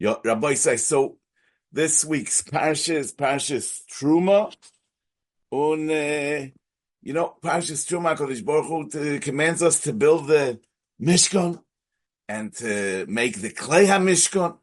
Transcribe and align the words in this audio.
Yo, 0.00 0.20
Rabbi 0.24 0.54
say 0.54 0.76
so. 0.76 1.16
This 1.72 2.04
week's 2.04 2.40
parsha 2.42 2.94
is 2.94 3.12
Parshas 3.12 3.82
Truma, 3.90 4.54
and 5.50 5.90
uh, 5.90 6.50
you 7.02 7.12
know 7.12 7.34
Parshas 7.42 7.84
Truma. 7.84 8.16
Kodesh 8.16 8.44
Baruch 8.44 8.92
Hu 8.92 9.18
commands 9.18 9.60
us 9.60 9.80
to 9.80 9.92
build 9.92 10.28
the 10.28 10.60
Mishkan 11.02 11.60
and 12.28 12.52
to 12.54 13.06
make 13.08 13.40
the 13.40 13.50
Klei 13.50 13.86
HaMishkan. 13.86 14.58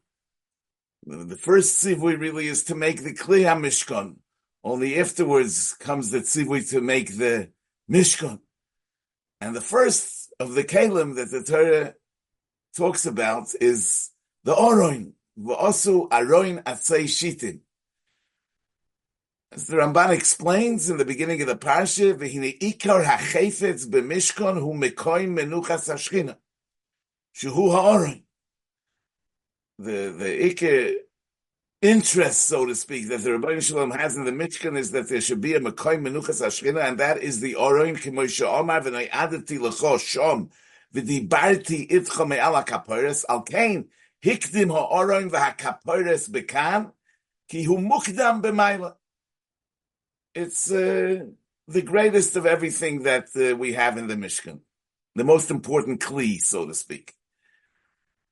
The 1.04 1.36
first 1.36 1.84
tzivui 1.84 2.18
really 2.18 2.48
is 2.48 2.64
to 2.64 2.74
make 2.74 3.04
the 3.04 3.12
Klei 3.12 3.42
HaMishkan. 3.42 4.16
Only 4.64 4.98
afterwards 4.98 5.74
comes 5.74 6.10
the 6.10 6.20
tzivui 6.20 6.70
to 6.70 6.80
make 6.80 7.18
the 7.18 7.50
Mishkan. 7.90 8.40
And 9.42 9.54
the 9.54 9.60
first 9.60 10.32
of 10.40 10.54
the 10.54 10.64
kalim 10.64 11.16
that 11.16 11.30
the 11.30 11.42
Torah 11.42 11.94
talks 12.74 13.04
about 13.04 13.54
is 13.60 14.10
the 14.44 14.54
Oroin. 14.54 15.12
V'osu 15.38 16.08
aroin 16.08 16.62
atzei 16.62 17.04
shitin. 17.04 17.60
As 19.52 19.66
the 19.66 19.76
Ramban 19.76 20.10
explains 20.10 20.90
in 20.90 20.96
the 20.96 21.04
beginning 21.04 21.40
of 21.42 21.48
the 21.48 21.56
parsha, 21.56 22.14
v'hine 22.14 22.58
ikar 22.58 23.04
hachefetz 23.04 23.86
b'mishkon 23.86 24.58
hu 24.58 24.72
mekoim 24.74 25.38
menuchas 25.38 25.92
hashchina. 25.92 26.36
Shehu 27.34 27.70
ha'orin. 27.70 28.22
The, 29.78 30.14
the 30.18 30.54
ikar 30.54 30.94
interest, 31.82 32.44
so 32.44 32.64
to 32.64 32.74
speak, 32.74 33.08
that 33.08 33.18
the 33.18 33.38
Rabbi 33.38 33.60
Shalom 33.60 33.90
has 33.90 34.16
in 34.16 34.24
the 34.24 34.32
Mishkan 34.32 34.78
is 34.78 34.90
that 34.92 35.08
there 35.08 35.20
should 35.20 35.42
be 35.42 35.54
a 35.54 35.60
mekoim 35.60 36.06
menuchas 36.06 36.42
hashchina, 36.42 36.82
and 36.82 36.98
that 36.98 37.18
is 37.18 37.40
the 37.40 37.56
orin 37.56 37.96
k'moy 37.96 38.30
she'omar 38.30 38.80
v'noi 38.80 39.10
adati 39.10 39.60
l'cho 39.60 39.98
shom 39.98 40.48
v'dibarti 40.94 41.88
itcha 41.90 42.26
me'ala 42.26 42.64
kaporis 42.64 43.26
al 43.28 43.44
Hikdim 44.24 44.70
ha'oron 44.70 45.30
v'hakapores 45.30 46.30
bekan, 46.30 46.92
ki 47.48 47.64
hu 47.64 47.78
mukdam 47.78 48.42
b'mayla. 48.42 48.94
It's 50.34 50.70
uh, 50.70 51.24
the 51.68 51.82
greatest 51.82 52.36
of 52.36 52.46
everything 52.46 53.02
that 53.04 53.28
uh, 53.36 53.56
we 53.56 53.72
have 53.72 53.96
in 53.96 54.06
the 54.06 54.14
Mishkan. 54.14 54.60
The 55.14 55.24
most 55.24 55.50
important 55.50 56.00
kli, 56.00 56.40
so 56.40 56.66
to 56.66 56.74
speak. 56.74 57.14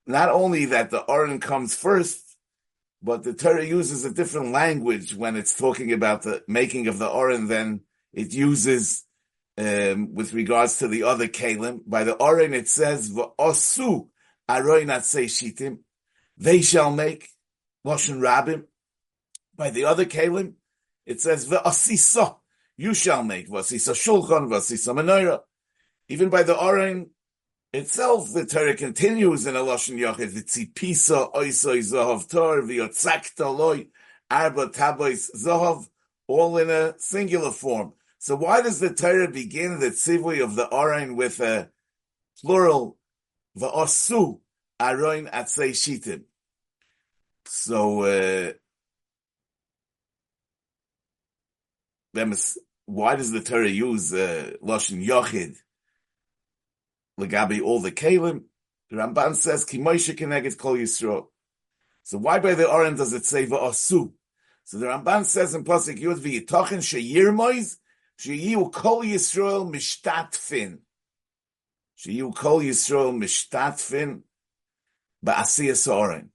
Not 0.06 0.28
only 0.28 0.66
that 0.66 0.90
the 0.90 1.00
Oren 1.00 1.40
comes 1.40 1.74
first, 1.74 2.36
but 3.02 3.22
the 3.22 3.32
Torah 3.32 3.64
uses 3.64 4.05
a 4.05 4.12
different 4.12 4.52
language 4.52 5.14
when 5.14 5.36
it's 5.36 5.56
talking 5.56 5.92
about 5.92 6.22
the 6.22 6.42
making 6.46 6.88
of 6.88 6.98
the 6.98 7.08
Oren 7.08 7.48
than 7.48 7.80
it 8.12 8.32
uses 8.32 9.05
um, 9.56 10.14
with 10.14 10.32
regards 10.32 10.78
to 10.78 10.88
the 10.88 11.05
other 11.05 11.28
Kalim. 11.28 11.80
By 11.86 12.05
the 12.05 12.14
Oren, 12.14 12.55
it 12.55 12.68
says, 12.68 13.10
V'osu 13.10 14.08
aroin 14.48 14.86
atzei 14.86 15.24
shitim, 15.24 15.78
they 16.36 16.60
shall 16.62 16.90
make 16.90 17.28
Lashon 17.86 18.20
Rabim. 18.20 18.64
By 19.56 19.70
the 19.70 19.84
other 19.84 20.04
Kalim, 20.04 20.54
it 21.06 21.20
says 21.20 21.48
V'asisa, 21.48 22.36
you 22.76 22.94
shall 22.94 23.22
make 23.22 23.48
V'asisa 23.48 23.92
Shulchan, 23.92 24.48
V'asisa 24.48 24.94
Menorah. 24.94 25.40
Even 26.08 26.28
by 26.28 26.42
the 26.42 26.58
Oren 26.58 27.10
itself, 27.72 28.32
the 28.32 28.44
Torah 28.44 28.76
continues 28.76 29.46
in 29.46 29.56
a 29.56 29.60
Lashon 29.60 29.98
Yochid, 29.98 30.32
V'tzipisa 30.32 31.32
oisoi 31.34 31.78
zahav 31.78 32.28
tor, 32.28 32.62
V'yotzakta 32.62 33.56
loy, 33.56 33.86
arba 34.30 34.68
tabois 34.68 35.30
zahav, 35.36 35.88
all 36.26 36.58
in 36.58 36.70
a 36.70 36.94
singular 36.98 37.50
form. 37.50 37.92
So 38.18 38.36
why 38.36 38.62
does 38.62 38.80
the 38.80 38.92
Torah 38.92 39.30
begin 39.30 39.80
the 39.80 39.90
tzivui 39.90 40.42
of 40.42 40.56
the 40.56 40.66
Oren 40.68 41.14
with 41.14 41.40
a 41.40 41.70
plural, 42.40 42.96
V'asu, 43.58 44.41
Aroin 44.80 45.30
Atzei 45.30 45.70
Shitim. 45.70 46.24
So, 47.47 48.02
uh, 48.02 48.52
why 52.86 53.17
does 53.17 53.30
the 53.30 53.40
Torah 53.40 53.68
use 53.68 54.12
uh, 54.12 54.52
Lashon 54.62 55.05
Yochid? 55.06 55.56
Legabi 57.18 57.62
all 57.62 57.80
the 57.80 57.92
Kalim. 57.92 58.45
The 58.90 58.96
Ramban 58.96 59.34
says, 59.34 59.64
Ki 59.64 59.78
Moshe 59.78 60.14
Keneged 60.17 60.58
Kol 60.58 60.74
Yisrael. 60.74 61.27
So 62.02 62.18
why 62.18 62.39
by 62.39 62.55
the 62.55 62.70
Oren 62.70 62.96
does 62.96 63.12
it 63.12 63.24
say 63.24 63.46
V'asu? 63.46 64.12
So 64.64 64.78
the 64.78 64.86
Ramban 64.86 65.24
says 65.24 65.55
in 65.55 65.64
Pasuk 65.64 66.01
Yud 66.01 66.18
V'yitochen 66.18 66.78
Sheyirmoiz 66.78 67.77
Sheyiu 68.20 68.73
Kol 68.73 69.02
Yisrael 69.02 69.73
Mishtatfin. 69.73 70.78
Kol 72.04 72.60
Yisrael 72.60 73.16
Mishtatfin 73.16 74.22
Ba'asiyas 75.24 75.90
Oren. 75.90 76.30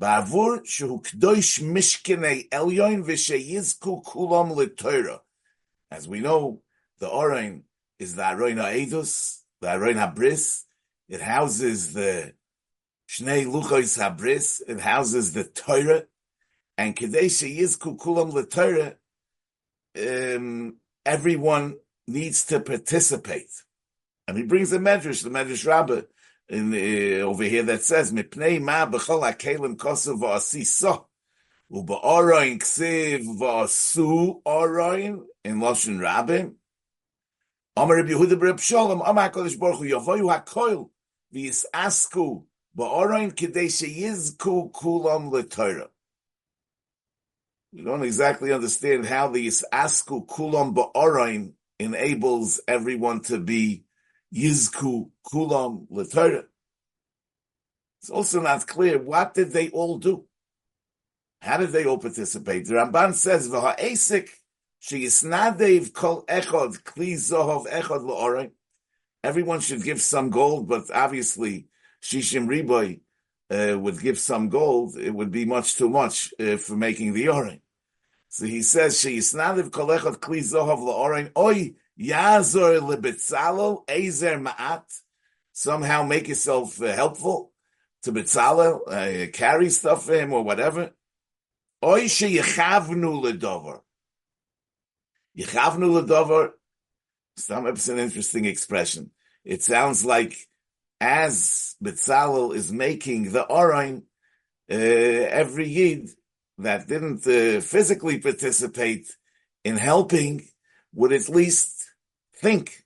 Ba'avur 0.00 0.64
shehu 0.64 1.02
kdoish 1.02 1.60
mishkenei 1.62 2.48
elyoin 2.48 3.04
v'sheyizku 3.04 4.02
kulam 4.02 4.56
l'toira. 4.56 5.20
As 5.90 6.08
we 6.08 6.20
know, 6.20 6.62
the 6.98 7.08
Oren 7.08 7.64
is 7.98 8.14
the 8.14 8.22
Aroin 8.22 8.58
Ha'edus, 8.58 9.44
the 9.60 9.68
Aroin 9.68 9.96
HaBris. 9.96 10.62
It 11.10 11.20
houses 11.20 11.92
the 11.92 12.32
Shnei 13.06 13.44
Luchos 13.44 13.98
HaBris. 13.98 14.62
It 14.66 14.80
houses 14.80 15.34
the 15.34 15.44
Torah. 15.44 16.04
And 16.78 16.96
Kedei 16.96 17.26
sheyizku 17.26 17.98
kulam 17.98 18.32
l'toira, 18.32 18.96
um, 19.94 20.78
everyone 21.04 21.76
needs 22.08 22.46
to 22.46 22.60
participate. 22.60 23.50
And 24.28 24.36
he 24.36 24.44
brings 24.44 24.70
the 24.70 24.78
Medrash, 24.78 25.22
the 25.22 25.30
Medrash 25.30 25.66
Rabbah, 25.66 26.02
in 26.48 26.72
uh, 26.72 27.24
over 27.24 27.44
here 27.44 27.62
that 27.62 27.82
says 27.82 28.12
mipnei 28.12 28.60
ma 28.60 28.86
b'chol 28.86 29.22
hakelim 29.22 29.76
kosu 29.76 30.18
v'asiso 30.18 31.06
u'ba'oroin 31.72 32.58
ksiv 32.58 33.24
v'asu 33.38 34.42
oroin 34.44 35.22
in 35.44 35.60
lashon 35.60 35.98
rabim. 35.98 36.54
Amar 37.76 37.96
Rabbi 37.96 38.10
Yehuda 38.10 38.40
Reb 38.40 38.60
Shalom 38.60 39.00
Amar 39.00 39.30
Hakadosh 39.30 39.58
Baruch 39.58 39.78
Hu 39.78 39.84
Yavoyu 39.84 40.44
Hakoil 40.44 40.90
v'yisasku 41.34 42.44
ba'oroin 42.76 43.32
kedei 43.32 43.66
sheyizku 43.66 44.70
kulam 44.72 45.32
l'Torah. 45.32 45.88
We 47.72 47.82
don't 47.82 48.02
exactly 48.02 48.52
understand 48.52 49.06
how 49.06 49.28
the 49.28 49.46
yisasku 49.46 50.26
kulam 50.26 50.74
ba'oroin 50.74 51.52
enables 51.78 52.60
everyone 52.68 53.20
to 53.22 53.38
be 53.38 53.84
Yizku 54.34 55.10
Kulam 55.26 55.86
L'Torah. 55.90 56.44
It's 58.00 58.10
also 58.10 58.40
not 58.40 58.66
clear 58.66 58.98
what 58.98 59.34
did 59.34 59.52
they 59.52 59.68
all 59.70 59.98
do. 59.98 60.24
How 61.40 61.58
did 61.58 61.70
they 61.70 61.84
all 61.84 61.98
participate? 61.98 62.66
The 62.66 62.74
Ramban 62.74 63.14
says 63.14 63.48
V'ha'esik 63.48 64.28
sheyisnadev 64.82 65.92
kol 65.92 66.24
echad 66.26 66.82
kli 66.82 67.14
zohov 67.14 67.66
echad 67.68 68.04
la'orei. 68.04 68.50
Everyone 69.22 69.60
should 69.60 69.84
give 69.84 70.00
some 70.00 70.30
gold, 70.30 70.68
but 70.68 70.90
obviously 70.92 71.68
Shishim 72.02 72.48
Riboy 72.48 73.00
uh, 73.50 73.78
would 73.78 74.00
give 74.00 74.18
some 74.18 74.48
gold. 74.48 74.96
It 74.96 75.10
would 75.10 75.30
be 75.30 75.44
much 75.44 75.76
too 75.76 75.88
much 75.88 76.34
uh, 76.40 76.56
for 76.56 76.74
making 76.74 77.12
the 77.12 77.26
orei. 77.26 77.60
So 78.28 78.46
he 78.46 78.62
says 78.62 78.96
sheyisnadev 78.96 79.70
kol 79.70 79.88
echad 79.88 80.18
kli 80.18 80.40
zohov 80.40 80.78
la'orei. 80.78 81.30
Oy 81.36 81.74
Yazor 81.98 82.80
lebetzalo 82.80 83.84
ezer 83.88 84.38
ma'at. 84.38 84.84
Somehow 85.52 86.02
make 86.02 86.28
yourself 86.28 86.80
uh, 86.80 86.92
helpful 86.92 87.52
to 88.02 88.12
Betzalel, 88.12 88.80
uh, 88.88 89.30
carry 89.32 89.70
stuff 89.70 90.06
for 90.06 90.14
him 90.14 90.32
or 90.32 90.42
whatever. 90.42 90.92
Oy 91.84 92.04
sheyechavnu 92.04 93.22
ledover. 93.22 93.80
Yechavnu 95.38 96.02
ledover. 96.02 96.52
Some 97.36 97.66
it's 97.66 97.88
an 97.88 97.98
interesting 97.98 98.44
expression. 98.44 99.10
It 99.44 99.62
sounds 99.62 100.04
like 100.04 100.36
as 101.00 101.76
Betzalel 101.82 102.54
is 102.54 102.72
making 102.72 103.32
the 103.32 103.44
Orain, 103.44 104.02
uh, 104.70 104.74
every 104.74 105.68
Yid 105.68 106.10
that 106.58 106.86
didn't 106.86 107.26
uh, 107.26 107.60
physically 107.60 108.18
participate 108.18 109.10
in 109.64 109.76
helping 109.76 110.46
would 110.94 111.12
at 111.12 111.28
least 111.28 111.90
think, 112.34 112.84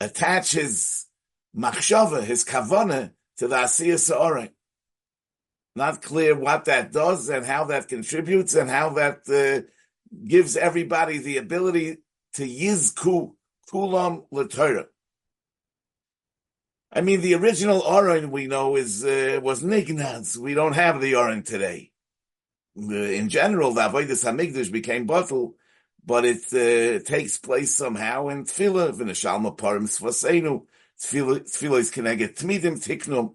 attach 0.00 0.52
his 0.52 1.06
machshava, 1.56 2.22
his 2.22 2.44
kavana 2.44 3.12
to 3.36 3.48
the 3.48 3.56
asiyah 3.56 3.98
sa'orin. 3.98 4.50
Not 5.74 6.02
clear 6.02 6.34
what 6.34 6.66
that 6.66 6.92
does 6.92 7.28
and 7.28 7.46
how 7.46 7.64
that 7.64 7.88
contributes 7.88 8.54
and 8.54 8.68
how 8.68 8.90
that 8.90 9.20
uh, 9.28 9.66
gives 10.26 10.56
everybody 10.56 11.18
the 11.18 11.38
ability 11.38 11.98
to 12.34 12.46
yizku 12.46 13.32
kulam 13.70 14.26
l'torah. 14.30 14.86
I 16.94 17.00
mean, 17.00 17.22
the 17.22 17.34
original 17.34 17.80
Oren 17.80 18.30
we 18.30 18.46
know 18.46 18.76
is 18.76 19.02
uh, 19.02 19.40
was 19.42 19.62
Nignaz. 19.62 20.36
We 20.36 20.52
don't 20.52 20.74
have 20.74 21.00
the 21.00 21.14
Oren 21.14 21.42
today. 21.42 21.90
in 22.76 23.30
general, 23.30 23.72
the 23.72 23.80
Avodah 23.80 24.08
Hamikdash 24.08 24.70
became 24.70 25.06
bottle 25.06 25.54
but 26.04 26.24
it 26.24 26.44
uh, 26.52 27.04
takes 27.04 27.38
place 27.38 27.76
somehow 27.76 28.28
in 28.28 28.44
Tefillah, 28.44 28.92
v'neshalma 28.92 29.56
parim 29.56 29.84
svasenu, 29.84 30.66
Tefillah 31.00 31.78
is 31.78 31.90
connected 31.90 32.36
tmidim 32.36 32.82
tiknum. 32.84 33.34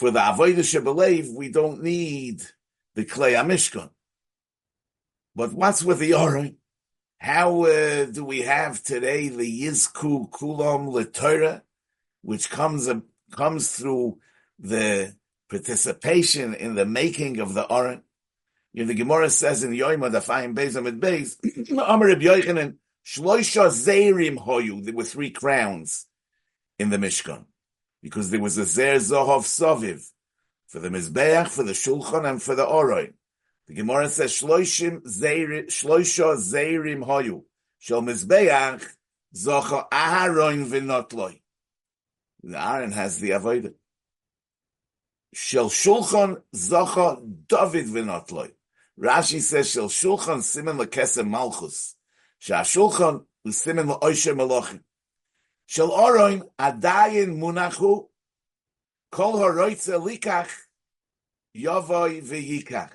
for 0.00 0.10
the 0.10 0.18
Avodah 0.18 0.60
Shebelev, 0.60 1.34
we 1.34 1.50
don't 1.50 1.82
need 1.82 2.40
the 2.94 3.04
Klei 3.04 3.34
Amishkan. 3.34 3.90
But 5.36 5.52
what's 5.52 5.82
with 5.82 5.98
the 5.98 6.14
Aron? 6.14 6.56
How 7.18 7.64
uh, 7.64 8.06
do 8.06 8.24
we 8.24 8.40
have 8.40 8.82
today 8.82 9.28
the 9.28 9.62
Yizku 9.62 10.30
Kulam 10.30 10.90
LeTorah, 10.90 11.60
which 12.22 12.48
comes 12.48 12.88
uh, 12.88 13.00
comes 13.32 13.72
through 13.72 14.18
the 14.58 15.14
participation 15.50 16.54
in 16.54 16.76
the 16.76 16.86
making 16.86 17.38
of 17.38 17.52
the 17.52 17.70
Aron? 17.70 18.02
Know, 18.72 18.84
the 18.84 18.94
Gemara 18.94 19.30
says 19.30 19.64
in 19.64 19.72
Yoima, 19.72 20.12
the 20.12 20.20
Fayim 20.20 20.54
Beis 20.54 20.76
Amid 20.76 21.00
Beis, 21.00 21.36
Amar 21.70 22.08
Reb 22.08 22.20
Yochanan, 22.20 22.76
Shloisha 23.04 23.68
Zeirim 23.68 24.38
Hoyu, 24.38 24.84
there 24.84 24.94
were 24.94 25.04
three 25.04 25.30
crowns 25.30 26.06
in 26.78 26.90
the 26.90 26.96
Mishkan, 26.96 27.46
because 28.02 28.30
there 28.30 28.40
was 28.40 28.58
a 28.58 28.64
Zer 28.64 28.96
Zohov 28.96 29.40
Soviv, 29.40 30.08
for 30.68 30.78
the 30.78 30.88
Mizbeach, 30.88 31.48
for 31.48 31.64
the 31.64 31.72
Shulchan, 31.72 32.28
and 32.28 32.42
for 32.42 32.54
the 32.54 32.64
Oroy. 32.64 33.12
The 33.66 33.74
Gemara 33.74 34.08
says, 34.08 34.32
Shloishim 34.32 35.06
Zeir, 35.06 35.64
Shloisha 35.64 36.36
Zeirim 36.36 37.04
Hoyu, 37.04 37.42
Shal 37.80 38.02
Mizbeach, 38.02 38.86
Zocha 39.34 39.88
Aharon 39.90 40.66
V'notloi. 40.66 41.40
The 42.42 42.60
Aaron 42.60 42.92
has 42.92 43.18
the 43.18 43.30
Avodah. 43.30 43.74
Shel 45.32 45.70
Shulchan 45.70 46.42
Zocha 46.54 47.20
David 47.48 47.86
V'notloi. 47.86 48.52
Rashi 49.00 49.40
says, 49.40 49.70
Shel 49.70 49.88
Shulchan 49.88 50.40
Simen 50.40 50.78
Lekesem 50.78 51.26
Malchus. 51.26 51.96
Shah 52.38 52.60
Shulchan 52.60 53.24
Simen 53.46 53.98
Le'osher 53.98 54.34
Melochim. 54.34 54.80
Shel 55.66 55.90
Oroin 55.90 56.42
Adayin 56.58 57.38
Munachu 57.38 58.08
Kol 59.10 59.34
Horoitze 59.34 59.98
Likach 59.98 60.50
Yavoy 61.56 62.22
V'yikach. 62.22 62.90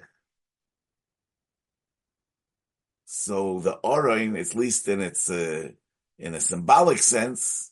So 3.05 3.59
the 3.59 3.79
Oroin, 3.83 4.39
at 4.39 4.55
least 4.55 4.87
in 4.87 5.01
its 5.01 5.29
uh, 5.29 5.69
in 6.19 6.35
a 6.35 6.39
symbolic 6.39 6.99
sense, 6.99 7.71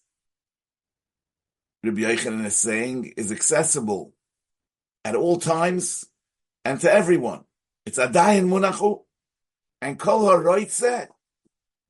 Rabbi 1.84 2.00
Yochanan 2.02 2.46
is 2.46 2.56
saying, 2.56 3.14
is 3.18 3.32
accessible 3.32 4.14
at 5.06 5.16
all 5.16 5.38
times 5.38 6.06
and 6.66 6.80
to 6.82 6.92
everyone. 6.92 7.44
It's 7.86 7.98
a 7.98 8.08
Adayin 8.08 8.48
Munachu 8.48 9.02
and 9.82 10.00
Kol 10.00 10.24
Horoitze 10.24 11.08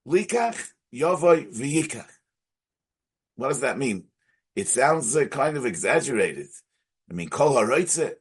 Likach 0.07 0.71
Yavoy 0.93 1.53
V'yikach. 1.53 2.09
What 3.35 3.49
does 3.49 3.59
that 3.61 3.77
mean? 3.77 4.05
It 4.55 4.67
sounds 4.67 5.15
uh, 5.15 5.25
kind 5.25 5.55
of 5.55 5.65
exaggerated. 5.65 6.47
I 7.09 7.13
mean, 7.13 7.29
Kol 7.29 7.55
Haroitze. 7.55 8.13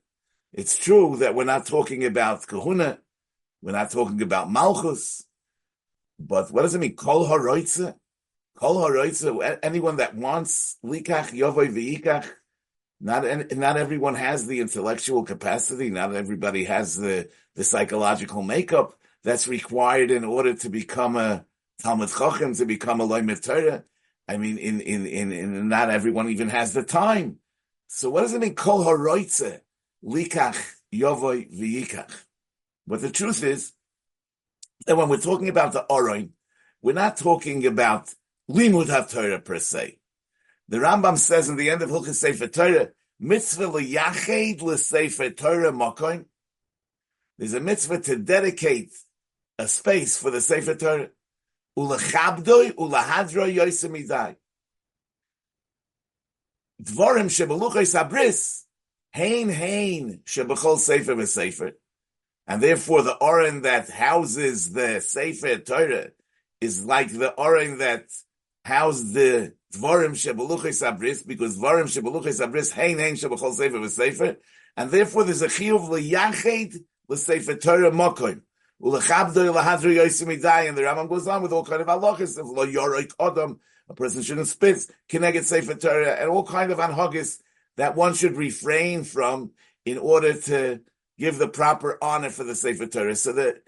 It's 0.52 0.76
true 0.76 1.16
that 1.20 1.34
we're 1.34 1.44
not 1.44 1.64
talking 1.66 2.04
about 2.04 2.46
Kahuna. 2.46 2.98
We're 3.62 3.72
not 3.72 3.90
talking 3.90 4.20
about 4.20 4.50
Malchus. 4.50 5.24
But 6.18 6.50
what 6.50 6.62
does 6.62 6.74
it 6.74 6.78
mean? 6.78 6.94
Kol 6.94 7.26
Haroitze? 7.26 7.94
Kol 8.54 8.86
Haroitze, 8.86 9.58
anyone 9.62 9.96
that 9.96 10.14
wants 10.14 10.76
Likach, 10.84 11.30
Yovoy, 11.30 11.72
V'yikach, 11.72 12.28
not, 13.02 13.24
not 13.56 13.76
everyone 13.76 14.14
has 14.14 14.46
the 14.46 14.60
intellectual 14.60 15.24
capacity. 15.24 15.90
Not 15.90 16.14
everybody 16.14 16.64
has 16.64 16.96
the, 16.96 17.28
the 17.56 17.64
psychological 17.64 18.42
makeup 18.42 18.96
that's 19.24 19.48
required 19.48 20.12
in 20.12 20.24
order 20.24 20.54
to 20.54 20.68
become 20.68 21.16
a 21.16 21.44
Talmud 21.82 22.10
Chochem, 22.10 22.56
to 22.58 22.64
become 22.64 23.00
a 23.00 23.06
Loimet 23.06 23.42
Torah. 23.42 23.82
I 24.28 24.36
mean, 24.36 24.56
in, 24.56 24.80
in, 24.80 25.06
in, 25.06 25.32
in, 25.32 25.68
not 25.68 25.90
everyone 25.90 26.28
even 26.28 26.48
has 26.50 26.74
the 26.74 26.84
time. 26.84 27.38
So 27.88 28.08
what 28.08 28.22
does 28.22 28.34
it 28.34 28.40
mean? 28.40 28.54
Kol 28.54 28.84
haroitze, 28.84 29.60
likach, 30.04 30.56
yovoy, 30.94 31.50
v'yikach. 31.52 32.12
But 32.86 33.00
the 33.00 33.10
truth 33.10 33.42
is 33.42 33.72
that 34.86 34.96
when 34.96 35.08
we're 35.08 35.20
talking 35.20 35.48
about 35.48 35.72
the 35.72 35.84
Oroin, 35.90 36.30
we're 36.80 36.92
not 36.92 37.16
talking 37.16 37.66
about 37.66 38.14
limud 38.48 38.86
HaTorah 38.86 39.44
per 39.44 39.58
se. 39.58 39.98
The 40.72 40.78
Rambam 40.78 41.18
says 41.18 41.50
in 41.50 41.56
the 41.56 41.68
end 41.68 41.82
of 41.82 41.90
Hilchas 41.90 42.14
Sefer 42.14 42.48
Torah, 42.48 42.88
mitzvah 43.20 43.64
liyached 43.64 44.62
l'Sefer 44.62 45.28
Torah 45.28 45.70
makoin. 45.70 46.24
There's 47.36 47.52
a 47.52 47.60
mitzvah 47.60 48.00
to 48.00 48.16
dedicate 48.16 48.90
a 49.58 49.68
space 49.68 50.16
for 50.16 50.30
the 50.30 50.40
Sefer 50.40 50.74
Torah. 50.74 51.10
Ulachabdoi, 51.78 52.72
ulahadroi 52.72 53.54
yoisemidai. 53.54 54.36
Dvorim 56.82 57.26
shebeluchoi 57.26 57.84
sabris, 57.84 58.62
hein 59.12 59.50
hein 59.50 60.22
shebechol 60.24 60.78
sefer 60.78 61.14
v'sefer. 61.14 61.74
And 62.46 62.62
therefore 62.62 63.02
the 63.02 63.16
oren 63.16 63.60
that 63.60 63.90
houses 63.90 64.72
the 64.72 65.02
sefer 65.02 65.58
Torah 65.58 66.12
is 66.62 66.86
like 66.86 67.12
the 67.12 67.34
oren 67.34 67.76
that 67.76 68.06
housed 68.64 69.12
the 69.12 69.52
dvorim 69.72 70.12
shebeluchoi 70.12 70.72
sabris, 70.72 71.26
because 71.26 71.58
dvorim 71.58 71.84
shebeluchoi 71.84 72.32
sabris, 72.38 72.72
hein 72.72 72.98
hein 72.98 73.14
shebechol 73.14 73.52
sefer 73.54 73.78
v'sefer. 73.78 74.36
And 74.76 74.90
therefore 74.90 75.24
there's 75.24 75.42
a 75.42 75.48
chiyuv 75.48 75.88
liyached 75.88 76.76
l'sefer 77.08 77.60
Torah 77.60 77.90
mokoim. 77.90 78.42
And 78.84 78.92
the 78.94 78.98
Rambam 80.82 81.08
goes 81.08 81.28
on 81.28 81.40
with 81.40 81.52
all 81.52 81.64
kind 81.64 81.80
of 81.80 81.86
halachas 81.86 82.36
of 82.36 82.48
lo 82.48 82.66
yoroik 82.66 83.12
adam, 83.20 83.60
a 83.88 83.94
person 83.94 84.22
shouldn't 84.22 84.48
spit, 84.48 84.86
kineged 85.08 85.44
sefer 85.44 85.74
Torah, 85.74 86.14
and 86.14 86.28
all 86.28 86.44
kind 86.44 86.72
of 86.72 86.78
anhagis 86.78 87.38
that 87.76 87.94
one 87.94 88.14
should 88.14 88.36
refrain 88.36 89.04
from 89.04 89.52
in 89.84 89.98
order 89.98 90.34
to 90.34 90.80
give 91.16 91.38
the 91.38 91.46
proper 91.46 91.96
honor 92.02 92.30
for 92.30 92.42
the 92.42 92.56
sefer 92.56 92.86
Torah. 92.86 93.14
So 93.14 93.32
the 93.32 93.60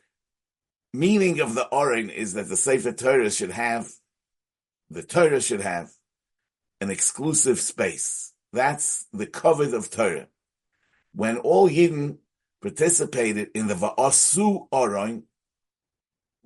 meaning 0.93 1.39
of 1.39 1.55
the 1.55 1.67
orin 1.69 2.11
is 2.11 2.35
that 2.35 2.49
the 2.49 2.57
sefer 2.57 2.91
Torah 2.91 3.31
should 3.31 3.53
have, 3.53 3.89
the 4.91 5.03
Torah 5.03 5.41
should 5.41 5.61
have 5.61 5.91
an 6.81 6.91
exclusive 6.91 7.61
space. 7.61 8.33
That's 8.53 9.07
the 9.13 9.27
covet 9.27 9.75
of 9.75 9.91
Torah. 9.91 10.29
When 11.15 11.39
all 11.39 11.69
Yidden 11.69 12.19
participated 12.61 13.51
in 13.55 13.67
the 13.67 13.75
Va'asu 13.75 14.69
Oroin, 14.71 15.25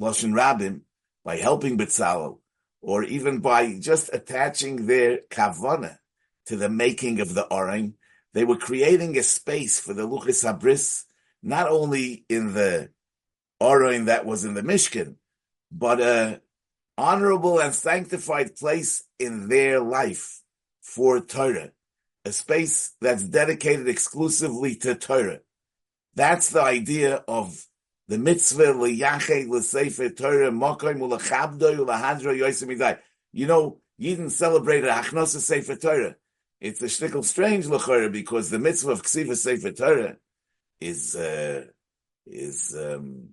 Loshin 0.01 0.33
Rabim, 0.33 0.83
by 1.25 1.37
helping 1.37 1.77
Betzalel, 1.77 2.39
or 2.81 3.03
even 3.05 3.41
by 3.41 3.79
just 3.79 4.11
attaching 4.13 4.87
their 4.87 5.19
kavana 5.31 5.99
to 6.47 6.57
the 6.57 6.69
making 6.69 7.21
of 7.21 7.35
the 7.35 7.47
Oroin, 7.51 7.95
they 8.35 8.45
were 8.45 8.57
creating 8.57 9.19
a 9.19 9.23
space 9.23 9.81
for 9.81 9.95
the 9.95 10.07
Luchis 10.07 10.45
Habris, 10.45 11.05
not 11.43 11.69
only 11.69 12.25
in 12.29 12.55
the 12.55 12.91
Oroin 13.61 14.07
that 14.07 14.25
was 14.25 14.45
in 14.45 14.55
the 14.55 14.63
Mishkan, 14.63 15.17
but 15.71 16.01
a 16.01 16.41
honorable 16.99 17.61
and 17.61 17.75
sanctified 17.75 18.57
place 18.57 19.05
in 19.21 19.49
their 19.49 19.81
life 19.81 20.43
for 20.83 21.21
Torah, 21.21 21.71
a 22.25 22.33
space 22.33 22.93
that's 23.01 23.23
dedicated 23.23 23.89
exclusively 23.89 24.75
to 24.77 24.97
Torah. 24.97 25.39
That's 26.17 26.51
the 26.51 26.63
idea 26.63 27.23
of 27.29 27.65
the 28.09 28.19
mitzvah 28.19 28.75
liyache 28.75 29.49
l'sefer 29.49 30.11
Torah 30.17 30.51
makoim 30.51 30.99
ulachabdoi 30.99 31.79
ulahadro 31.79 32.37
yosemidai. 32.37 32.99
You 33.33 33.47
know, 33.47 33.81
Yidden 34.01 34.31
celebrated 34.31 34.91
Achnosa 34.91 35.39
Sefer 35.39 35.77
Torah. 35.77 36.17
It's 36.61 36.83
a 36.83 36.87
shtickle 36.87 37.25
strange 37.25 37.67
lechora 37.67 38.11
because 38.11 38.51
the 38.51 38.59
mitzvah 38.59 38.91
of 38.91 39.03
Ksiva 39.03 39.37
Sefer 39.37 39.71
Torah 39.71 40.17
is 40.81 41.15
uh, 41.15 41.65
is 42.27 42.77
um 42.77 43.29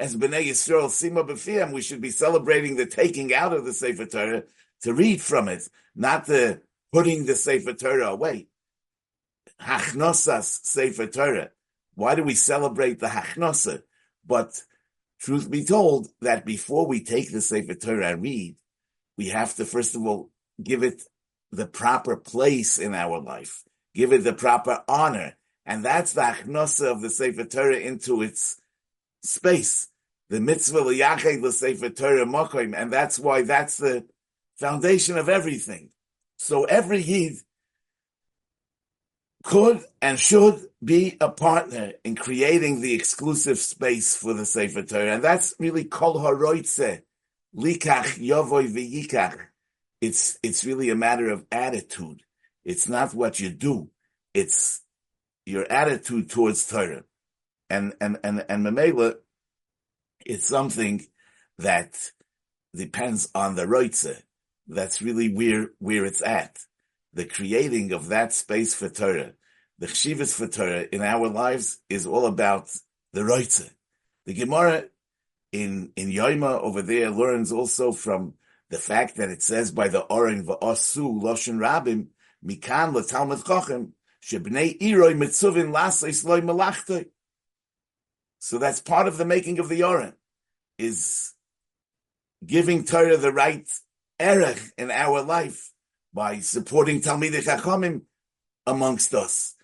As 0.00 0.16
b'nei 0.16 0.46
Yisrael 0.46 0.88
sima 0.88 1.28
b'fiam. 1.28 1.72
We 1.72 1.82
should 1.82 2.00
be 2.00 2.10
celebrating 2.10 2.76
the 2.76 2.86
taking 2.86 3.34
out 3.34 3.52
of 3.52 3.66
the 3.66 3.74
Sefer 3.74 4.06
Torah 4.06 4.44
to 4.80 4.94
read 4.94 5.20
from 5.20 5.46
it, 5.48 5.68
not 5.94 6.24
the 6.24 6.62
putting 6.90 7.26
the 7.26 7.34
Sefer 7.34 7.74
Torah 7.74 8.08
away. 8.08 8.48
Hachnosas 9.60 10.64
Sefer 10.64 11.06
Torah. 11.06 11.50
Why 11.96 12.14
do 12.14 12.22
we 12.22 12.34
celebrate 12.34 12.98
the 12.98 13.08
Hachnosa? 13.08 13.82
But 14.26 14.62
truth 15.20 15.50
be 15.50 15.66
told, 15.66 16.08
that 16.22 16.46
before 16.46 16.86
we 16.86 17.04
take 17.04 17.30
the 17.30 17.42
Sefer 17.42 17.74
Torah 17.74 18.12
and 18.12 18.22
read, 18.22 18.56
we 19.18 19.28
have 19.28 19.54
to 19.56 19.66
first 19.66 19.94
of 19.94 20.06
all 20.06 20.30
give 20.62 20.82
it 20.82 21.02
the 21.52 21.66
proper 21.66 22.16
place 22.16 22.78
in 22.78 22.94
our 22.94 23.20
life, 23.20 23.64
give 23.94 24.14
it 24.14 24.24
the 24.24 24.32
proper 24.32 24.82
honor, 24.88 25.36
and 25.66 25.84
that's 25.84 26.14
the 26.14 26.22
Hachnosa 26.22 26.90
of 26.90 27.02
the 27.02 27.10
Sefer 27.10 27.44
Torah 27.44 27.76
into 27.76 28.22
its 28.22 28.59
space. 29.22 29.88
The 30.28 30.40
mitzvah 30.40 30.80
liyached 30.80 31.42
the 31.42 31.52
Sefer 31.52 31.90
Torah 31.90 32.24
mokoim, 32.24 32.74
and 32.76 32.92
that's 32.92 33.18
why 33.18 33.42
that's 33.42 33.78
the 33.78 34.04
foundation 34.56 35.18
of 35.18 35.28
everything. 35.28 35.90
So 36.36 36.64
every 36.64 37.02
yid 37.02 37.38
could 39.42 39.82
and 40.00 40.18
should 40.18 40.66
be 40.84 41.16
a 41.20 41.30
partner 41.30 41.92
in 42.04 42.14
creating 42.14 42.80
the 42.80 42.94
exclusive 42.94 43.58
space 43.58 44.16
for 44.16 44.34
the 44.34 44.46
Sefer 44.46 44.82
Torah. 44.82 45.14
And 45.14 45.24
that's 45.24 45.54
really 45.58 45.84
kol 45.84 46.20
haroitze, 46.20 47.02
likach 47.56 48.18
yovoy 48.18 48.70
v'yikach. 48.72 49.38
it's 50.00 50.38
it's 50.42 50.64
really 50.64 50.90
a 50.90 50.94
matter 50.94 51.30
of 51.30 51.46
attitude. 51.50 52.22
It's 52.64 52.88
not 52.88 53.14
what 53.14 53.40
you 53.40 53.50
do. 53.50 53.90
It's 54.34 54.82
your 55.46 55.70
attitude 55.70 56.30
towards 56.30 56.68
Torah. 56.68 57.04
And 57.70 57.94
and 58.00 58.18
and 58.24 58.44
and 58.48 58.66
Mamela, 58.66 59.14
it's 60.26 60.46
something 60.46 61.06
that 61.58 62.10
depends 62.74 63.30
on 63.34 63.54
the 63.54 63.66
Reutze. 63.66 64.22
That's 64.66 65.00
really 65.00 65.32
where 65.32 65.70
where 65.78 66.04
it's 66.04 66.22
at. 66.22 66.58
The 67.14 67.24
creating 67.24 67.92
of 67.92 68.08
that 68.08 68.32
space 68.32 68.74
for 68.74 68.88
Torah, 68.88 69.32
the 69.78 69.86
chshivas 69.86 70.34
for 70.34 70.46
Torah 70.46 70.86
in 70.92 71.02
our 71.02 71.28
lives 71.28 71.78
is 71.88 72.06
all 72.06 72.26
about 72.26 72.70
the 73.12 73.22
Reutze. 73.22 73.70
The 74.26 74.34
Gemara 74.34 74.84
in 75.52 75.92
in 75.96 76.10
Yoima 76.10 76.60
over 76.60 76.82
there 76.82 77.10
learns 77.10 77.52
also 77.52 77.92
from 77.92 78.34
the 78.70 78.78
fact 78.78 79.16
that 79.16 79.30
it 79.30 79.42
says 79.42 79.70
by 79.72 79.88
the 79.88 80.02
Oren 80.02 80.46
va'asu 80.46 81.20
loshen 81.20 81.58
rabim 81.58 82.08
mikan 82.44 82.94
letalmud 82.94 83.42
chochem 83.44 83.92
shebnei 84.22 84.78
iroi 84.80 85.14
mitzuvin 85.14 85.72
lasais 85.72 86.24
loy 86.24 86.40
malachtoi. 86.40 87.06
So 88.40 88.58
that's 88.58 88.80
part 88.80 89.06
of 89.06 89.16
the 89.16 89.24
making 89.24 89.60
of 89.60 89.68
the 89.68 89.84
Oren, 89.84 90.14
is 90.78 91.32
giving 92.44 92.84
Torah 92.84 93.16
the 93.16 93.32
right 93.32 93.68
erech 94.18 94.60
in 94.76 94.90
our 94.90 95.22
life 95.22 95.70
by 96.12 96.40
supporting 96.40 97.00
Talmidei 97.00 97.44
Chachamim 97.44 98.02
amongst 98.66 99.14
us. 99.14 99.54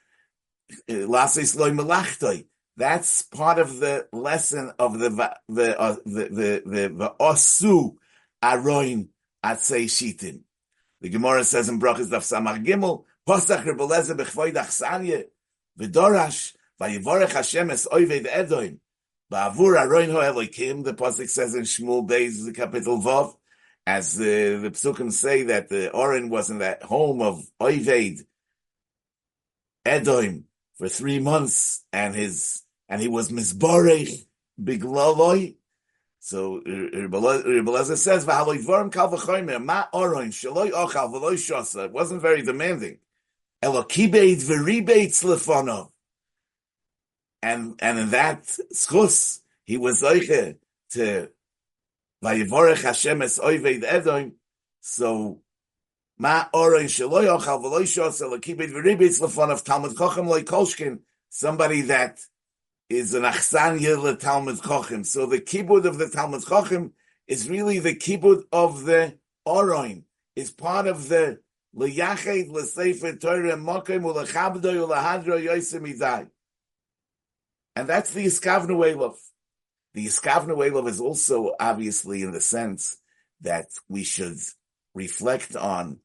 Malachtoi 0.89 2.47
that's 2.77 3.23
part 3.23 3.59
of 3.59 3.79
the 3.79 4.07
lesson 4.13 4.73
of 4.79 4.99
the 4.99 5.09
the 5.49 5.81
uh, 5.81 5.97
the 6.05 6.29
the 6.29 6.63
the, 6.67 7.15
osu 7.19 7.97
aroin 8.43 9.09
atzei 9.45 9.87
shitin. 9.87 10.41
The 11.01 11.09
Gemara 11.09 11.45
says 11.45 11.69
in 11.69 11.81
Brachas 11.81 12.11
Daf 12.11 12.23
Samar 12.23 12.59
Gimel, 12.59 13.05
Posach 13.27 13.65
Rebeleze 13.65 14.15
bechvoid 14.17 14.55
achsanye, 14.55 15.25
v'dorash, 15.79 16.53
vayivorech 16.81 17.33
Hashem 17.33 17.71
es 17.71 17.87
oived 17.91 18.27
edoim, 18.27 18.79
ba'avur 19.33 19.77
aroin 19.79 20.11
ho 20.11 20.19
Elokim, 20.19 20.85
the 20.85 20.95
Posach 20.95 21.29
says 21.29 21.55
in 21.55 21.63
Shmuel 21.63 22.09
Beis, 22.09 22.45
the 22.45 22.53
capital 22.53 23.01
Vav, 23.01 23.35
as 23.87 24.19
uh, 24.19 24.23
the, 24.23 24.59
the 24.63 24.71
Psukim 24.71 25.13
say 25.13 25.45
that 25.45 25.69
the 25.69 25.91
Oren 25.93 26.29
was 26.29 26.51
in 26.51 26.59
that 26.59 26.83
home 26.83 27.23
of 27.23 27.47
Oived, 27.61 28.23
Edoim, 29.87 30.45
for 30.77 30.89
three 30.89 31.19
months, 31.19 31.85
and 31.93 32.15
his 32.15 32.63
and 32.89 33.01
he 33.01 33.09
was 33.09 33.31
misbarech 33.31 34.27
biglaloi. 34.61 35.57
So 36.21 36.61
Rebeleza 36.61 37.97
says, 37.97 38.27
"V'haloi 38.27 38.65
dvarim 38.65 38.93
kal 38.93 39.11
v'choymer 39.11 39.65
ma 39.65 39.85
oron 39.95 40.29
shaloi 40.29 40.71
ochal 40.71 41.13
v'loi 41.13 41.35
shasa." 41.35 41.87
It 41.87 41.93
wasn't 41.93 42.23
very 42.23 42.43
demanding. 42.43 42.99
Elokibeit 43.63 44.43
v'ribeit 44.43 45.11
slefonov. 45.11 45.91
And 47.43 47.75
and 47.81 47.99
in 47.99 48.11
that 48.11 48.45
schus, 48.73 49.41
he 49.65 49.77
was 49.77 50.03
zeiche 50.03 50.57
to 50.91 51.29
vayivorech 52.23 52.83
Hashem 52.83 53.23
es 53.23 53.39
oived 53.39 53.85
edom. 53.85 54.33
So 54.81 55.43
ma 56.19 56.47
oron 56.55 56.85
shaloi 56.85 57.39
ochal 57.39 57.63
v'loi 57.63 57.83
shasa 57.83 58.23
elokibeit 58.31 58.73
v'ribeit 58.73 59.21
slefonov 59.21 59.65
Talmud 59.65 59.97
Chochem 59.97 60.27
loy 60.27 60.43
kolshkin. 60.43 61.01
Somebody 61.29 61.83
that 61.83 62.21
is 62.89 63.15
an 63.15 63.23
achsanya 63.23 64.01
le 64.01 64.17
Talmud 64.17 64.57
Chochem. 64.57 65.05
So 65.05 65.27
the 65.27 65.41
kibud 65.41 65.85
of 65.85 65.99
the 65.99 66.09
Talmud 66.09 66.43
Chochem 66.43 66.93
is 67.27 67.49
really 67.49 67.79
the 67.79 67.95
kibud 67.95 68.45
of 68.53 68.85
the 68.85 69.19
Oroin. 69.47 70.05
Is 70.35 70.51
part 70.51 70.87
of 70.87 71.09
the 71.09 71.41
leyached 71.77 72.51
lesefer 72.51 73.21
Torah 73.21 73.57
mokem 73.57 74.03
ulechabdo 74.03 74.63
ulehadro 74.63 75.43
yosem 75.43 75.93
idai. 75.93 76.29
And 77.77 77.87
that's 77.87 78.15
the 78.15 78.25
Iskavnu 78.25 78.95
Elov. 78.95 79.17
The 79.93 80.07
Iskavnu 80.07 80.57
Elov 80.57 80.89
is 80.89 81.01
also 81.01 81.55
obviously 81.61 82.23
in 82.23 82.33
the 82.33 82.41
sense 82.41 82.97
that 83.43 83.67
we 83.87 84.03
should 84.03 84.39
reflect 84.95 85.55
on 85.55 86.01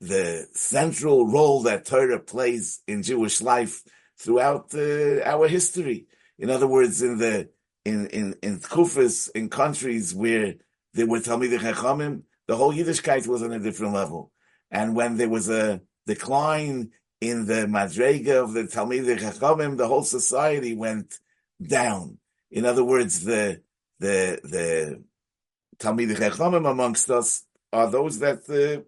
the 0.00 0.46
central 0.52 1.26
role 1.26 1.62
that 1.62 1.84
Torah 1.84 2.20
plays 2.20 2.82
in 2.86 3.02
Jewish 3.02 3.40
life 3.40 3.82
throughout 4.16 4.72
uh, 4.74 5.20
our 5.24 5.48
history. 5.48 6.06
In 6.38 6.50
other 6.50 6.68
words, 6.68 7.02
in 7.02 7.18
the 7.18 7.48
in 7.84 8.06
in 8.08 8.36
in 8.40 8.60
kufas 8.60 9.28
in 9.34 9.48
countries 9.48 10.14
where 10.14 10.54
there 10.94 11.06
were 11.06 11.18
Talmidei 11.18 11.58
Chachamim, 11.58 12.22
the 12.46 12.56
whole 12.56 12.72
Yiddishkeit 12.72 13.26
was 13.26 13.42
on 13.42 13.52
a 13.52 13.58
different 13.58 13.94
level. 13.94 14.30
And 14.70 14.94
when 14.94 15.16
there 15.16 15.28
was 15.28 15.48
a 15.48 15.80
decline 16.06 16.92
in 17.20 17.46
the 17.46 17.66
madrega 17.66 18.42
of 18.42 18.52
the 18.52 18.64
Talmidei 18.64 19.18
Chachamim, 19.18 19.76
the 19.76 19.88
whole 19.88 20.04
society 20.04 20.74
went 20.74 21.18
down. 21.60 22.18
In 22.50 22.64
other 22.64 22.84
words, 22.84 23.24
the 23.24 23.60
the 23.98 24.40
the 24.44 25.02
Talmidei 25.78 26.16
Chachamim 26.16 26.70
amongst 26.70 27.10
us 27.10 27.44
are 27.72 27.90
those 27.90 28.20
that 28.20 28.46
the 28.46 28.84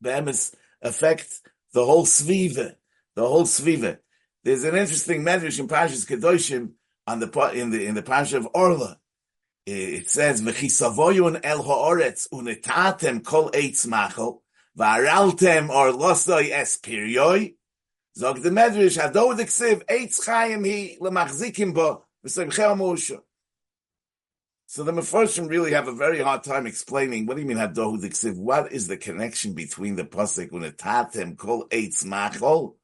behemoths 0.00 0.54
affect 0.82 1.40
the 1.72 1.84
whole 1.84 2.04
sviva, 2.04 2.74
the 3.14 3.26
whole 3.26 3.44
sviva. 3.44 3.98
There's 4.44 4.64
an 4.64 4.76
interesting 4.76 5.22
medrash 5.22 5.58
in 5.58 5.68
Parshas 5.68 6.06
Kedoshim 6.06 6.72
on 7.06 7.20
the 7.20 7.50
in 7.54 7.70
the 7.70 7.86
in 7.86 7.94
the 7.94 8.02
Parsha 8.02 8.38
of 8.38 8.48
Orla. 8.54 8.98
It 9.64 10.08
says, 10.08 10.42
"V'chisavoyun 10.42 11.40
el 11.44 11.62
haaretz 11.62 12.28
unetatem 12.30 13.24
kol 13.24 13.50
eitz 13.50 13.86
machol 13.86 14.40
v'araltem 14.78 15.68
or 15.70 15.92
losoi 15.92 16.50
es 16.50 16.78
piriyoi." 16.78 17.54
Zog 18.16 18.42
the 18.42 18.50
medrash 18.50 18.98
hadod 18.98 19.38
eksiv 19.38 19.84
eitz 19.86 20.20
chayim 20.26 20.64
hi 20.66 20.96
lemachzikim 21.00 21.74
bo 21.74 22.04
v'semchel 22.24 22.76
moshe. 22.76 23.18
So 24.66 24.84
the 24.84 24.92
Mefarshim 24.92 25.48
really 25.48 25.72
have 25.72 25.88
a 25.88 25.94
very 25.94 26.20
hard 26.20 26.42
time 26.44 26.66
explaining 26.66 27.24
what 27.26 27.36
do 27.36 27.42
you 27.42 27.48
mean 27.48 27.56
hadod 27.56 28.02
eksiv? 28.04 28.36
What 28.36 28.70
is 28.70 28.86
the 28.86 28.98
connection 28.98 29.54
between 29.54 29.96
the 29.96 30.04
pasuk 30.04 30.50
unetatem 30.50 31.36
kol 31.36 31.66
eitz 31.68 32.04
machol 32.04 32.74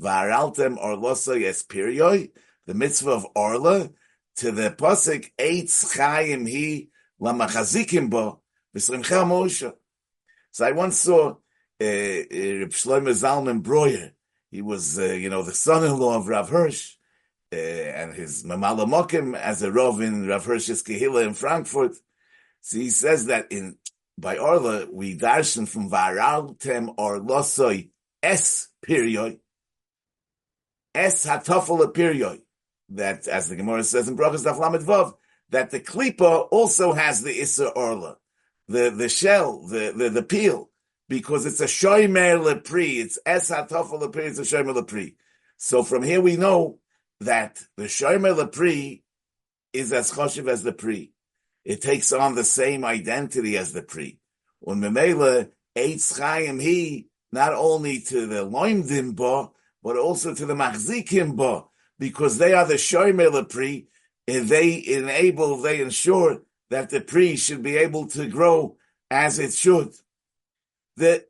Varaltem 0.00 0.76
Orlosa 0.76 1.36
Yespirioi, 1.40 2.30
the 2.66 2.74
mitzvah 2.74 3.12
of 3.12 3.26
Orla, 3.36 3.90
to 4.36 4.50
the 4.50 4.70
Pasik 4.70 5.30
Eitz 5.38 5.96
Chaim 5.96 6.46
He 6.46 6.90
Lamachazikim 7.20 8.10
Bo, 8.10 8.40
V'Srimcha 8.76 9.24
Moshe. 9.24 9.72
So 10.54 10.64
I 10.64 10.70
once 10.70 11.00
saw 11.00 11.30
uh, 11.30 11.30
uh, 11.30 11.34
Reb 11.80 12.70
Shlomo 12.70 13.10
Zalman 13.10 13.60
Breuer. 13.60 14.12
He 14.52 14.62
was, 14.62 15.00
uh, 15.00 15.06
you 15.06 15.28
know, 15.28 15.42
the 15.42 15.52
son-in-law 15.52 16.18
of 16.18 16.28
Rav 16.28 16.48
Hirsch, 16.48 16.94
uh, 17.52 17.56
and 17.56 18.14
his 18.14 18.44
Mamala 18.44 18.86
Mokim 18.86 19.36
as 19.36 19.62
a 19.62 19.72
Rav 19.72 20.00
in 20.00 20.28
Rav 20.28 20.44
Hirsch's 20.44 20.84
Kehila 20.84 21.26
in 21.26 21.34
Frankfurt. 21.34 21.96
So 22.60 22.78
he 22.78 22.90
says 22.90 23.26
that 23.26 23.50
in 23.50 23.78
by 24.16 24.38
Orla, 24.38 24.86
we 24.92 25.18
darshan 25.18 25.66
from 25.66 25.90
Varaltem 25.90 26.94
Orlosoi 26.94 27.90
Es 28.22 28.68
Period, 28.80 29.40
Es 30.94 31.26
hatafel 31.26 31.92
period. 31.92 32.42
That, 32.90 33.26
as 33.26 33.48
the 33.48 33.56
Gemara 33.56 33.82
says 33.82 34.08
in 34.08 34.16
Brachas 34.16 34.44
Daf 34.44 34.60
Lamed 34.60 34.86
Vav, 34.86 35.14
that 35.50 35.70
the 35.70 35.80
klipa 35.80 36.46
also 36.52 36.92
has 36.92 37.22
the 37.22 37.40
Issa 37.40 37.70
Orla, 37.70 38.18
the, 38.68 38.90
the 38.90 39.08
shell, 39.08 39.66
the, 39.66 39.92
the, 39.96 40.10
the 40.10 40.22
peel, 40.22 40.70
because 41.08 41.46
it's 41.46 41.60
a 41.60 41.66
shoymer 41.66 42.40
lepri. 42.42 43.00
It's 43.02 43.18
es 43.26 43.50
hatafel 43.50 44.02
lepri. 44.02 44.24
It's 44.24 44.38
a 44.38 44.42
shoymer 44.42 44.74
lepri. 44.74 45.14
So 45.56 45.82
from 45.82 46.02
here 46.02 46.20
we 46.20 46.36
know 46.36 46.78
that 47.20 47.62
the 47.76 47.84
shoymer 47.84 48.34
lepri 48.36 49.02
is 49.72 49.92
as 49.92 50.12
choshev 50.12 50.48
as 50.48 50.62
the 50.62 50.72
pri. 50.72 51.12
It 51.64 51.82
takes 51.82 52.12
on 52.12 52.34
the 52.34 52.44
same 52.44 52.84
identity 52.84 53.56
as 53.56 53.72
the 53.72 53.82
pri. 53.82 54.18
When 54.60 54.80
memela 54.80 55.50
eitz 55.76 56.18
chayim 56.18 56.60
he 56.60 57.08
not 57.32 57.52
only 57.52 58.00
to 58.00 58.26
the 58.26 58.46
loimdim 58.46 59.16
ba, 59.16 59.50
but 59.82 59.96
also 59.96 60.34
to 60.34 60.46
the 60.46 60.54
machzikim 60.54 61.36
ba, 61.36 61.64
because 61.98 62.38
they 62.38 62.52
are 62.52 62.64
the 62.64 62.74
shoymele 62.74 63.48
pri, 63.50 63.88
and 64.26 64.48
they 64.48 64.84
enable, 64.86 65.60
they 65.60 65.80
ensure 65.80 66.42
that 66.70 66.90
the 66.90 67.00
pri 67.00 67.36
should 67.36 67.62
be 67.62 67.76
able 67.76 68.06
to 68.08 68.26
grow 68.26 68.76
as 69.10 69.38
it 69.38 69.52
should. 69.52 69.92
The 70.96 71.26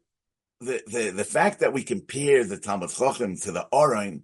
the 0.61 0.83
the, 0.87 1.11
the 1.11 1.25
fact 1.25 1.61
that 1.61 1.73
we 1.73 1.83
compare 1.83 2.45
the 2.45 2.59
Talmud 2.59 2.91
Chochem 2.91 3.43
to 3.43 3.53
the 3.53 3.67
Orain, 3.73 4.23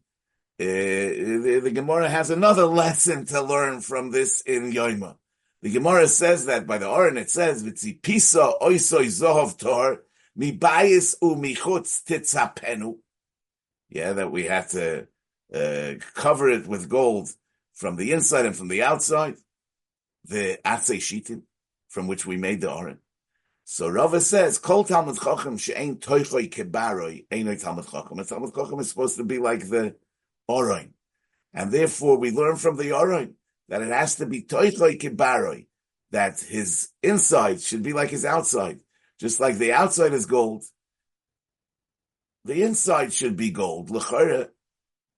uh, 0.60 0.64
the, 0.64 1.60
the, 1.64 1.70
Gemara 1.70 2.08
has 2.08 2.30
another 2.30 2.64
lesson 2.64 3.26
to 3.26 3.42
learn 3.42 3.80
from 3.80 4.10
this 4.10 4.40
in 4.42 4.72
Yoima. 4.72 5.16
The 5.62 5.70
Gemara 5.70 6.06
says 6.08 6.46
that 6.46 6.66
by 6.66 6.78
the 6.78 6.88
Oren 6.88 7.16
it 7.16 7.30
says, 7.30 7.62
"V'tzi 7.62 8.00
pisa 8.00 8.52
oisoi 8.62 9.06
zohov 9.06 9.58
tor 9.58 10.02
mi 10.36 10.52
bayis 10.52 11.16
u 11.20 11.34
titzapenu." 11.36 12.98
yeah, 13.90 14.12
that 14.12 14.30
we 14.30 14.44
have 14.44 14.68
to 14.70 15.08
uh, 15.52 15.94
cover 16.14 16.48
it 16.48 16.66
with 16.66 16.88
gold 16.88 17.28
from 17.74 17.96
the 17.96 18.12
inside 18.12 18.46
and 18.46 18.56
from 18.56 18.68
the 18.68 18.82
outside, 18.82 19.36
the 20.24 20.58
atzei 20.64 20.98
shitin, 20.98 21.42
from 21.88 22.06
which 22.06 22.26
we 22.26 22.36
made 22.36 22.60
the 22.60 22.72
oren. 22.72 22.98
So 23.64 23.88
Rava 23.88 24.20
says, 24.20 24.58
Kol 24.58 24.82
Talmud 24.82 25.20
Chacham 25.20 25.56
she'ein 25.56 25.98
toichoi 25.98 26.50
kebaroi, 26.50 27.26
einoi 27.28 27.62
Talmud 27.62 27.86
Chacham. 27.88 28.18
And 28.18 28.28
Talmud 28.28 28.52
Chacham 28.52 28.80
is 28.80 28.90
supposed 28.90 29.16
to 29.18 29.24
be 29.24 29.38
like 29.38 29.68
the 29.68 29.94
Oroin. 30.50 30.90
And 31.54 31.70
therefore 31.70 32.18
we 32.18 32.32
learn 32.32 32.56
from 32.56 32.76
the 32.76 32.90
Oroin 32.90 33.34
that 33.68 33.82
it 33.82 33.92
has 33.92 34.16
to 34.16 34.26
be 34.26 34.42
toichoi 34.42 35.00
kebaroi, 35.00 35.66
that 36.10 36.40
his 36.40 36.88
inside 37.02 37.60
should 37.60 37.84
be 37.84 37.92
like 37.92 38.10
his 38.10 38.24
outside. 38.24 38.80
Just 39.20 39.38
like 39.38 39.56
the 39.56 39.72
outside 39.72 40.14
is 40.14 40.26
gold, 40.26 40.64
the 42.44 42.62
inside 42.62 43.12
should 43.12 43.36
be 43.36 43.52
gold. 43.52 43.90
L'chara, 43.90 44.48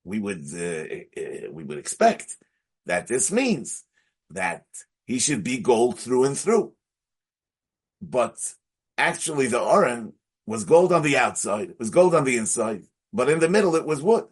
we 0.04 0.18
would, 0.18 0.44
uh, 0.52 0.60
uh, 0.60 1.50
we 1.52 1.64
would 1.64 1.78
expect 1.78 2.36
that 2.84 3.06
this 3.06 3.32
means 3.32 3.84
that 4.30 4.64
he 5.04 5.18
should 5.18 5.42
be 5.44 5.58
gold 5.58 5.98
through 5.98 6.24
and 6.24 6.36
through. 6.38 6.72
But 8.00 8.36
actually 8.98 9.46
the 9.46 9.60
Oren 9.60 10.14
was 10.46 10.64
gold 10.64 10.92
on 10.92 11.02
the 11.02 11.16
outside, 11.16 11.70
it 11.70 11.78
was 11.78 11.90
gold 11.90 12.14
on 12.14 12.24
the 12.24 12.36
inside, 12.36 12.84
but 13.12 13.28
in 13.28 13.38
the 13.38 13.48
middle 13.48 13.76
it 13.76 13.86
was 13.86 14.02
wood. 14.02 14.24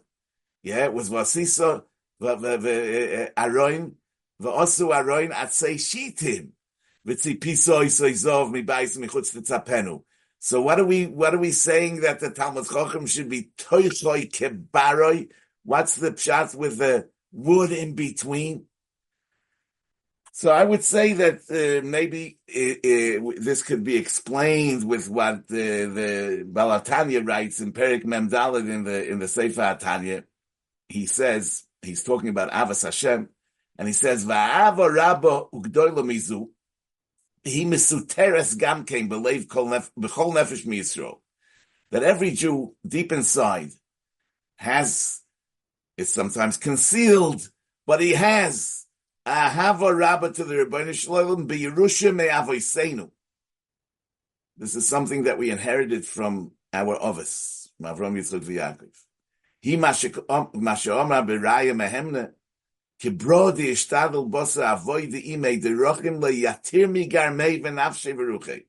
Yeah, 0.63 0.85
it 0.85 0.93
was 0.93 1.09
Vasisa, 1.09 1.83
uh, 2.21 2.27
Aroin, 2.27 3.93
Vasu 4.41 4.91
Aroin 4.91 5.31
Atzei 5.31 5.75
Shitim. 5.75 6.51
So 10.43 10.61
what 10.61 10.79
are 10.79 10.85
we 10.85 11.07
what 11.07 11.33
are 11.33 11.39
we 11.39 11.51
saying 11.51 12.01
that 12.01 12.19
the 12.19 12.29
Talmud 12.29 12.65
Chochem 12.65 13.07
should 13.07 13.27
be 13.29 13.49
toichloi 13.57 14.31
kebaroi? 14.31 15.29
What's 15.63 15.95
the 15.95 16.11
pshat 16.11 16.55
with 16.55 16.77
the 16.77 17.09
wood 17.31 17.71
in 17.71 17.95
between? 17.95 18.65
So 20.33 20.49
I 20.49 20.63
would 20.63 20.83
say 20.83 21.13
that 21.13 21.41
uh, 21.49 21.85
maybe 21.85 22.39
this 22.47 23.63
could 23.63 23.83
be 23.83 23.97
explained 23.97 24.87
with 24.87 25.09
what 25.09 25.47
the, 25.49 25.85
the 25.85 26.43
Baal 26.47 26.79
HaTanya 26.79 27.27
writes 27.27 27.59
in 27.59 27.73
Perik 27.73 28.05
Memdalad 28.05 28.69
in 28.69 28.85
the 28.85 29.09
in 29.09 29.19
the 29.19 29.27
Sefer 29.27 29.77
Tanya. 29.79 30.23
He 30.87 31.05
says 31.05 31.63
he's 31.81 32.03
talking 32.03 32.29
about 32.29 32.51
Avas 32.51 32.83
Hashem, 32.83 33.27
and 33.77 33.87
he 33.87 33.93
says 33.93 34.25
Va'ava 34.25 34.93
Rabba 34.93 35.45
Ugdoilo 35.53 36.03
Mizu. 36.05 36.47
He 37.43 37.65
misuteres 37.65 38.57
gam 38.57 38.85
came 38.85 39.09
believe 39.09 39.47
b'chol 39.47 39.83
nefesh 39.99 40.65
miyisrael. 40.65 41.19
That 41.91 42.03
every 42.03 42.31
Jew 42.31 42.75
deep 42.87 43.11
inside 43.11 43.71
has 44.55 45.21
is 45.97 46.13
sometimes 46.13 46.55
concealed, 46.55 47.49
but 47.85 47.99
he 47.99 48.13
has 48.13 48.80
Ahava 49.25 49.95
Rabba 49.95 50.31
to 50.33 50.43
the 50.43 50.55
Rebbeinu 50.55 50.93
Shalom 50.95 51.47
b'Yerusha 51.47 52.13
me'avoseinu. 52.13 53.11
This 54.57 54.75
is 54.75 54.87
something 54.87 55.23
that 55.23 55.37
we 55.37 55.51
inherited 55.51 56.05
from 56.05 56.53
our 56.73 56.97
Ovis, 56.99 57.69
Avram 57.81 58.15
Yitzchak 58.17 58.41
v'Yaakov. 58.41 58.95
He 59.59 59.77
masha'omra 59.77 60.55
b'raya 60.55 61.75
mehemne 61.75 62.31
kibro 62.99 63.55
di 63.55 63.71
ishtadel 63.71 64.27
bosa 64.27 64.73
avoy 64.73 65.05
di 65.05 65.35
imei 65.35 65.61
di 65.61 65.69
rochim 65.69 66.19
le'yatir 66.19 66.89
mi 66.89 67.07
garmei 67.07 67.61
v'nafshe 67.61 68.15
v'ruchei. 68.15 68.65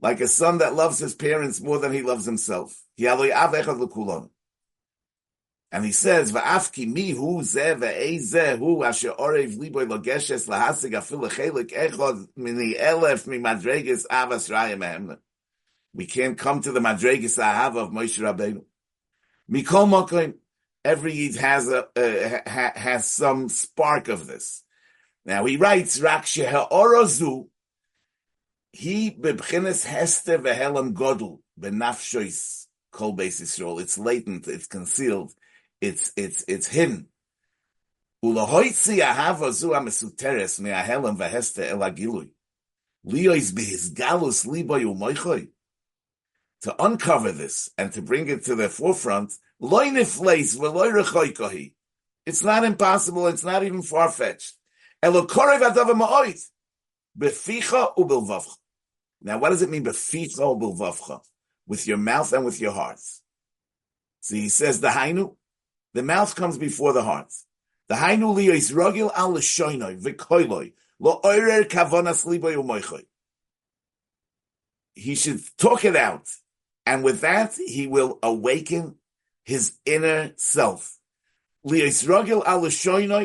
Like 0.00 0.20
a 0.20 0.26
son 0.26 0.58
that 0.58 0.74
loves 0.74 0.98
his 0.98 1.14
parents 1.14 1.60
more 1.60 1.78
than 1.78 1.92
he 1.92 2.02
loves 2.02 2.24
himself. 2.26 2.82
He 2.96 3.04
aloy 3.04 3.32
av 3.32 3.52
l'kulon. 3.52 4.30
And 5.72 5.84
he 5.84 5.92
says, 5.92 6.32
"Va'afki 6.32 6.86
mi 6.86 7.10
hu 7.10 7.42
ze 7.42 7.74
ve'ezeh 7.74 8.58
hu 8.58 8.84
asher 8.84 9.10
orev 9.10 9.56
liboy 9.58 9.86
logeshes 9.86 10.48
lahasig 10.48 10.92
afil 10.92 11.28
chelik 11.28 11.70
echod 11.72 12.28
mini 12.36 12.74
elef 12.74 13.26
mi 13.26 13.38
madreges 13.38 14.06
avas 14.06 14.48
mehemna." 14.48 15.18
We 15.92 16.06
can't 16.06 16.38
come 16.38 16.60
to 16.60 16.72
the 16.72 16.80
madreges 16.80 17.38
ahava 17.42 17.84
of 17.84 17.90
Moshe 17.90 18.20
Rabbeinu. 18.20 18.64
Mikol 19.50 19.88
mokim, 19.88 20.34
every 20.84 21.14
yid 21.14 21.36
has 21.36 21.68
a 21.68 21.86
uh, 21.96 22.40
ha, 22.46 22.72
has 22.76 23.10
some 23.10 23.48
spark 23.48 24.08
of 24.08 24.26
this. 24.26 24.62
Now 25.24 25.44
he 25.46 25.56
writes, 25.56 26.00
"Rak 26.00 26.26
she'orozu." 26.26 27.48
He 28.70 29.10
bebchines 29.10 29.84
hester 29.84 30.38
vehelam 30.38 30.92
godel 30.92 31.40
benafshois 31.58 32.66
kol 32.92 33.16
beis 33.16 33.40
Yisrael. 33.40 33.80
It's 33.80 33.98
latent, 33.98 34.46
it's 34.46 34.68
concealed 34.68 35.34
it's 35.80 36.12
it's 36.16 36.44
it's 36.48 36.66
hidden. 36.66 37.08
To 46.62 46.84
uncover 46.84 47.32
this 47.32 47.70
and 47.78 47.92
to 47.92 48.02
bring 48.02 48.28
it 48.28 48.44
to 48.46 48.54
the 48.54 48.68
forefront. 48.68 49.32
It's 52.26 52.42
not 52.42 52.64
impossible, 52.64 53.28
it's 53.28 53.44
not 53.44 53.62
even. 53.62 53.82
Beficha 57.18 57.96
ubilvavcha. 57.96 58.56
Now, 59.22 59.38
what 59.38 59.50
does 59.50 59.62
it 59.62 59.70
mean? 59.70 59.84
With 59.84 61.86
your 61.86 61.96
mouth 61.96 62.32
and 62.32 62.44
with 62.44 62.60
your 62.60 62.72
heart. 62.72 62.98
So 64.20 64.34
he 64.34 64.48
says, 64.48 64.80
the 64.80 64.88
hainu, 64.88 65.36
the 65.96 66.02
mouth 66.02 66.36
comes 66.36 66.58
before 66.58 66.92
the 66.92 67.02
heart. 67.02 67.32
The 67.88 67.94
hainu 67.94 68.34
rogil 68.36 69.10
al 69.14 69.32
v'koiloi 69.32 70.72
lo 71.00 71.20
oirer 71.24 71.64
kavonas. 71.64 73.04
He 74.94 75.14
should 75.14 75.40
talk 75.56 75.86
it 75.86 75.96
out, 75.96 76.28
and 76.84 77.02
with 77.02 77.22
that 77.22 77.54
he 77.54 77.86
will 77.86 78.18
awaken 78.22 78.96
his 79.44 79.78
inner 79.86 80.32
self. 80.36 80.98
Liyos 81.66 82.06
rogil 82.06 82.44
al. 82.44 82.66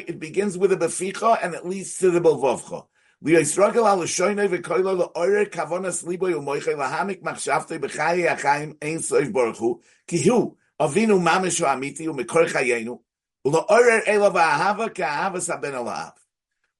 It 0.08 0.18
begins 0.18 0.58
with 0.58 0.72
a 0.72 0.78
beficha 0.78 1.40
and 1.44 1.54
it 1.54 1.66
leads 1.66 1.98
to 1.98 2.10
the 2.10 2.22
belvovcha. 2.22 2.86
Liyos 3.22 3.58
rogil 3.58 3.86
al 3.86 4.00
v'koiloi 4.00 4.98
lo 4.98 5.12
oirer 5.14 5.50
kavonas 5.50 6.06
lahamik 6.06 7.22
b'chayi 7.22 8.30
achayim 8.30 8.78
ein 8.82 9.00
soif 9.00 9.34
baruch 9.34 9.58
hu 9.58 9.82
ki 10.08 10.24
hu 10.24 10.58
Avinu 10.82 11.20
mamishu 11.20 11.68
amiti 11.68 12.08
umekor 12.08 12.50
chayenu 12.50 13.00
ulo'orer 13.46 14.04
elav 14.06 14.36
ahava 14.36 14.90
ka'ahavas 14.90 15.48
haben 15.48 15.74
alav. 15.74 16.14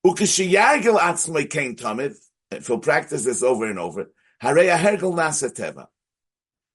Ukashiyagil 0.04 0.98
atzmai 0.98 1.48
kain 1.48 1.76
tamid, 1.76 2.16
if 2.50 2.66
he'll 2.66 2.80
practice 2.80 3.24
this 3.24 3.44
over 3.44 3.68
and 3.68 3.78
over, 3.78 4.10
harei 4.42 4.76
ahergel 4.76 5.14
nasa 5.14 5.54
teva. 5.54 5.86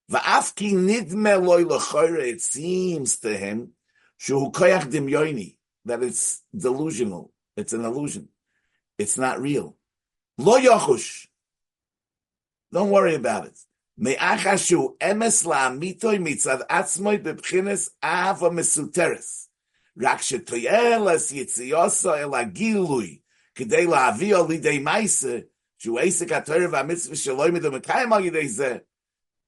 Va'afki 0.08 0.72
nidme 0.72 1.44
loy 1.44 1.64
l'choyre, 1.64 2.20
it 2.20 2.40
seems 2.40 3.16
to 3.16 3.36
him, 3.36 3.72
shu 4.18 4.52
koyach 4.52 4.84
dimyoini, 4.84 5.56
that 5.84 6.04
it's 6.04 6.44
delusional, 6.56 7.32
it's 7.56 7.72
an 7.72 7.84
illusion, 7.84 8.28
it's 8.98 9.18
not 9.18 9.40
real. 9.40 9.76
Lo 10.38 10.60
yochush, 10.60 11.26
don't 12.72 12.90
worry 12.90 13.16
about 13.16 13.46
it. 13.46 13.58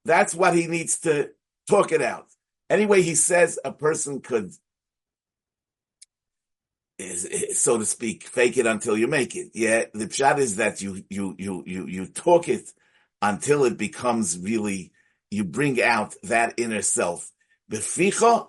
That's 0.04 0.34
what 0.34 0.54
he 0.54 0.66
needs 0.66 0.98
to 1.00 1.30
talk 1.68 1.92
it 1.92 2.00
out. 2.00 2.26
Anyway, 2.70 3.02
he 3.02 3.14
says 3.14 3.58
a 3.64 3.72
person 3.72 4.20
could, 4.22 4.52
so 7.52 7.78
to 7.78 7.84
speak, 7.84 8.24
fake 8.24 8.56
it 8.56 8.66
until 8.66 8.96
you 8.96 9.08
make 9.08 9.36
it. 9.36 9.50
Yeah, 9.52 9.84
the 9.92 10.06
pshat 10.06 10.38
is 10.38 10.56
that 10.56 10.80
you 10.80 11.04
you 11.10 11.34
you 11.38 11.62
you 11.66 11.86
you 11.86 12.06
talk 12.06 12.48
it 12.48 12.72
until 13.20 13.64
it 13.64 13.76
becomes 13.76 14.38
really, 14.38 14.92
you 15.30 15.44
bring 15.44 15.82
out 15.82 16.14
that 16.22 16.54
inner 16.56 16.82
self. 16.82 17.30
Beficha. 17.70 18.48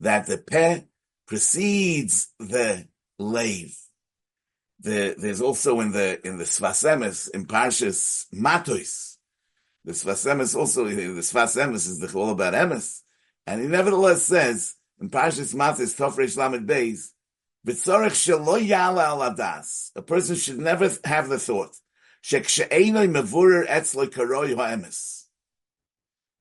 That 0.00 0.26
the 0.26 0.38
peh 0.38 0.80
precedes 1.26 2.28
the 2.38 2.86
lave. 3.18 3.78
The, 4.80 5.14
there's 5.16 5.40
also 5.40 5.80
in 5.80 5.92
the 5.92 6.20
in 6.26 6.36
the 6.36 6.44
Sfas 6.44 6.84
Emes 6.84 7.30
in 7.30 7.46
Parshas 7.46 8.26
Matos. 8.32 9.16
The 9.84 9.92
Sfas 9.92 10.30
Emes 10.30 10.54
also 10.54 10.84
the 10.84 10.94
Sfas 10.94 11.56
Emes 11.56 11.88
is 11.88 12.00
the 12.00 12.12
all 12.18 12.30
about 12.30 12.52
emes, 12.52 13.00
and 13.46 13.62
he 13.62 13.66
nevertheless 13.66 14.24
says 14.24 14.74
in 15.00 15.08
Parshas 15.08 15.54
Matos 15.54 15.94
Tofresh 15.94 16.36
Lamed 16.36 16.68
Beis. 16.68 17.12
A 19.96 20.02
person 20.02 20.36
should 20.36 20.58
never 20.58 20.90
have 21.04 21.28
the 21.30 21.38
thought 21.38 21.74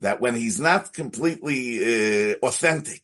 that 0.02 0.20
when 0.20 0.36
he's 0.36 0.60
not 0.60 0.94
completely 0.94 2.32
uh, 2.32 2.36
authentic, 2.44 3.02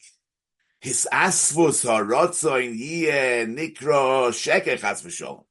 his 0.80 1.08
asvus 1.12 1.86
harotzoin 1.86 2.78
yeh 2.78 3.46
nikro 3.46 4.30
sheker 4.30 4.80
chas 4.80 5.02
v'sholom. 5.02 5.44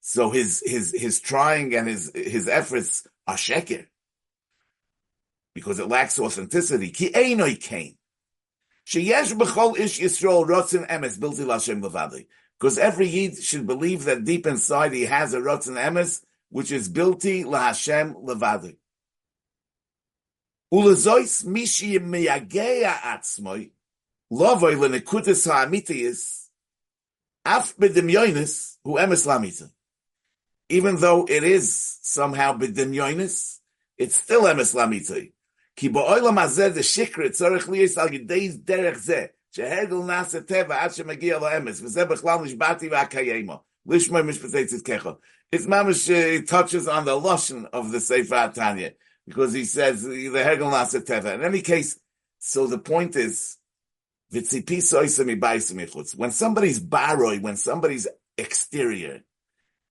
So 0.00 0.30
his 0.30 0.62
his 0.64 0.94
his 0.96 1.20
trying 1.20 1.74
and 1.74 1.88
his 1.88 2.10
his 2.14 2.48
efforts 2.48 3.06
are 3.26 3.36
sheker 3.36 3.86
because 5.54 5.78
it 5.78 5.88
lacks 5.88 6.18
authenticity. 6.18 6.90
Ki 6.90 7.10
kain. 7.56 7.96
Ish. 8.92 9.98
Because 12.58 12.78
every 12.78 13.06
Yid 13.06 13.42
should 13.42 13.66
believe 13.66 14.04
that 14.04 14.24
deep 14.24 14.46
inside 14.46 14.92
he 14.92 15.04
has 15.06 15.32
a 15.32 15.38
rotzen 15.38 15.76
emes, 15.76 16.22
which 16.49 16.71
is 16.71 16.89
bilti 16.89 17.45
l'Hashem 17.45 18.15
levadi. 18.23 18.77
Ulezois 20.73 21.45
mishi 21.45 21.99
meyagea 21.99 22.93
atzmoi, 23.01 23.71
lovoi 24.31 24.75
l'nekutis 24.75 25.45
ha'amitiyis, 25.49 26.47
af 27.45 27.75
b'dimyonis 27.77 28.77
hu 28.83 28.97
emes 28.97 29.25
lamita. 29.25 29.69
Even 30.69 30.95
though 30.97 31.25
it 31.25 31.43
is 31.43 31.99
somehow 32.01 32.53
b'dimyonis, 32.57 33.59
it's 33.97 34.15
still 34.15 34.43
emes 34.43 34.73
lamita. 34.73 35.31
Ki 35.75 35.89
ba'olam 35.89 36.37
hazeh 36.37 36.73
the 36.73 36.81
shikra 36.81 37.29
tzorech 37.29 37.67
liyis 37.67 37.97
al 37.97 38.09
yedeiz 38.09 38.57
derech 38.63 38.97
zeh, 38.97 39.27
שהגל 39.55 39.95
נעשה 39.95 40.41
טבע 40.41 40.83
עד 40.83 40.93
שמגיע 40.93 41.39
לאמס, 41.39 41.81
וזה 41.81 42.05
בכלל 42.05 42.39
נשבעתי 42.43 42.89
והקיימו. 42.89 43.63
לשמוע 43.87 44.21
משפטי 44.21 44.65
צדקך. 44.65 45.09
It's 45.52 45.66
mamish 45.66 46.08
uh, 46.08 46.42
touches 46.46 46.86
on 46.86 47.04
the 47.04 47.20
lashon 47.20 47.68
of 47.72 47.90
the 47.90 47.98
Sefer 48.00 48.52
Tanya 48.54 48.92
because 49.26 49.52
he 49.52 49.64
says 49.64 50.04
the 50.04 50.30
Hegel 50.44 50.70
Nasa 50.70 51.04
Teva. 51.04 51.34
In 51.34 51.42
any 51.42 51.60
case, 51.60 51.98
so 52.38 52.68
the 52.68 52.78
point 52.78 53.16
is, 53.16 53.56
when 54.30 54.44
somebody's 56.30 56.80
baroi, 56.80 57.42
when 57.42 57.56
somebody's 57.56 58.06
exterior 58.38 59.22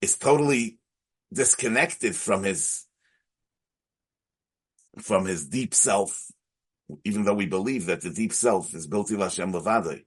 is 0.01 0.17
totally 0.17 0.79
disconnected 1.33 2.15
from 2.15 2.43
his 2.43 2.85
from 4.97 5.25
his 5.25 5.45
deep 5.45 5.73
self, 5.73 6.31
even 7.03 7.25
though 7.25 7.33
we 7.33 7.45
believe 7.45 7.87
that 7.87 7.99
the 7.99 8.11
deep 8.11 8.31
self 8.31 8.73
is 8.73 8.87
built 8.87 9.11
in 9.11 9.19
Hashem 9.19 9.51
Levadai, 9.51 10.05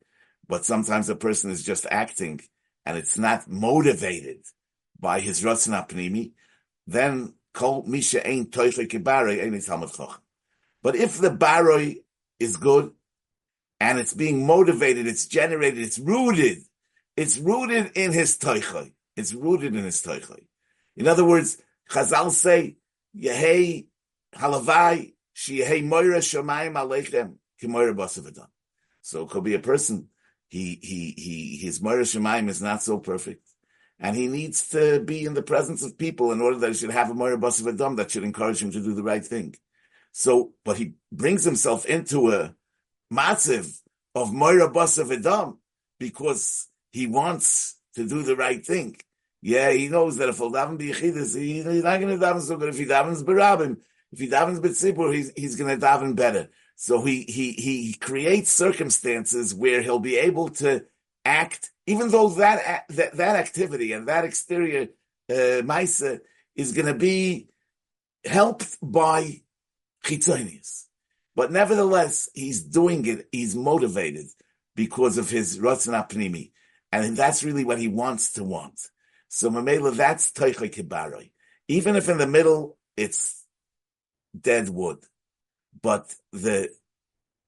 but 0.48 0.64
sometimes 0.64 1.10
a 1.10 1.14
person 1.14 1.50
is 1.50 1.62
just 1.62 1.86
acting 1.90 2.40
and 2.86 2.96
it's 2.96 3.18
not 3.18 3.46
motivated 3.48 4.44
by 5.02 5.18
his 5.20 5.42
Ratzon 5.42 5.74
Apnimi, 5.74 6.30
then 6.86 7.34
Kol 7.52 7.82
Misha 7.82 8.26
ain't 8.26 8.52
Toiche 8.52 8.88
Kibaroi 8.88 9.42
ain't 9.42 9.66
Talmud. 9.66 9.90
But 10.82 10.96
if 10.96 11.18
the 11.18 11.28
Baroi 11.28 11.98
is 12.38 12.56
good 12.56 12.92
and 13.80 13.98
it's 13.98 14.14
being 14.14 14.46
motivated, 14.46 15.06
it's 15.06 15.26
generated, 15.26 15.80
it's 15.80 15.98
rooted, 15.98 16.58
it's 17.16 17.36
rooted 17.36 17.90
in 17.96 18.12
his 18.12 18.38
Toiche. 18.38 18.92
It's 19.16 19.34
rooted 19.34 19.74
in 19.74 19.84
his 19.84 20.00
Toiche. 20.00 20.46
In 20.96 21.08
other 21.08 21.24
words, 21.24 21.58
Chazal 21.90 22.30
say, 22.30 22.76
Yehei 23.14 23.86
Halavai 24.34 25.12
Shiyehei 25.36 25.84
Moira 25.84 26.18
Shomayim 26.18 26.74
Aleichem 26.74 27.34
Kimoira 27.60 27.94
Basavadam. 27.94 28.46
So 29.02 29.24
it 29.24 29.30
could 29.30 29.44
be 29.44 29.54
a 29.54 29.58
person, 29.58 30.08
he, 30.48 30.78
he, 30.80 31.14
he, 31.18 31.56
his 31.56 31.82
Moira 31.82 32.04
Shomayim 32.04 32.48
is 32.48 32.62
not 32.62 32.82
so 32.82 32.98
perfect 32.98 33.51
and 34.02 34.16
he 34.16 34.26
needs 34.26 34.68
to 34.70 35.00
be 35.00 35.24
in 35.24 35.34
the 35.34 35.42
presence 35.42 35.82
of 35.84 35.96
people 35.96 36.32
in 36.32 36.42
order 36.42 36.58
that 36.58 36.68
he 36.68 36.74
should 36.74 36.90
have 36.90 37.08
a 37.08 37.14
moira 37.14 37.38
basav 37.38 37.72
adam 37.72 37.96
that 37.96 38.10
should 38.10 38.24
encourage 38.24 38.60
him 38.60 38.72
to 38.72 38.82
do 38.82 38.94
the 38.94 39.02
right 39.02 39.24
thing. 39.24 39.54
So, 40.10 40.52
but 40.64 40.76
he 40.76 40.94
brings 41.12 41.44
himself 41.44 41.86
into 41.86 42.32
a 42.32 42.54
massive 43.10 43.80
of 44.14 44.34
moira 44.34 44.68
basav 44.68 45.16
adam 45.16 45.58
because 46.00 46.66
he 46.90 47.06
wants 47.06 47.76
to 47.94 48.06
do 48.06 48.22
the 48.22 48.36
right 48.36 48.66
thing. 48.66 48.96
Yeah, 49.40 49.70
he 49.70 49.88
knows 49.88 50.16
that 50.16 50.28
if 50.28 50.38
he'll 50.38 50.52
daven 50.52 50.78
b'yichidus, 50.78 51.36
he's 51.40 51.64
not 51.64 52.00
going 52.00 52.18
to 52.18 52.24
daven 52.24 52.40
so 52.40 52.56
good. 52.56 52.70
If 52.70 52.78
he 52.78 52.86
davens 52.86 53.22
b'rabim, 53.22 53.78
if 54.10 54.18
he 54.18 54.28
davens 54.28 54.60
b'tzibur, 54.60 55.14
he's, 55.14 55.32
he's 55.36 55.56
going 55.56 55.78
to 55.78 55.84
daven 55.84 56.16
better. 56.16 56.48
So 56.74 57.02
he, 57.02 57.22
he, 57.22 57.52
he 57.52 57.94
creates 57.94 58.50
circumstances 58.50 59.54
where 59.54 59.82
he'll 59.82 60.00
be 60.00 60.16
able 60.16 60.48
to 60.50 60.84
act 61.24 61.71
even 61.86 62.10
though 62.10 62.28
that 62.30 62.84
that, 62.90 63.16
that 63.16 63.36
activity 63.36 63.92
and 63.92 64.08
that 64.08 64.24
exterior 64.24 64.88
uh, 65.30 65.62
Maisa 65.62 66.20
is 66.54 66.72
going 66.72 66.86
to 66.86 66.94
be 66.94 67.48
helped 68.24 68.76
by 68.82 69.42
chitzonius, 70.04 70.86
but 71.34 71.50
nevertheless 71.50 72.28
he's 72.34 72.62
doing 72.62 73.06
it. 73.06 73.28
He's 73.32 73.56
motivated 73.56 74.26
because 74.76 75.18
of 75.18 75.30
his 75.30 75.58
ratzon 75.58 75.94
apnimi, 75.94 76.52
and 76.90 77.16
that's 77.16 77.44
really 77.44 77.64
what 77.64 77.78
he 77.78 77.88
wants 77.88 78.32
to 78.34 78.44
want. 78.44 78.80
So 79.28 79.50
Mamela, 79.50 79.94
that's 79.94 80.30
teicha 80.32 80.70
kibaroi. 80.72 81.30
Even 81.68 81.96
if 81.96 82.08
in 82.08 82.18
the 82.18 82.26
middle 82.26 82.78
it's 82.96 83.44
dead 84.38 84.68
wood, 84.68 84.98
but 85.80 86.14
the 86.32 86.70